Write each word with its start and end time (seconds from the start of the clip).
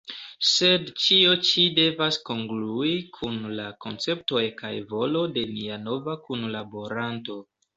Sed 0.51 0.87
ĉio 1.01 1.33
ĉi 1.49 1.65
devas 1.79 2.17
kongrui 2.31 2.93
kun 3.17 3.37
la 3.59 3.67
konceptoj 3.87 4.43
kaj 4.63 4.75
volo 4.95 5.23
de 5.37 5.45
nia 5.55 5.79
nova 5.85 6.17
kunlaboranto. 6.27 7.39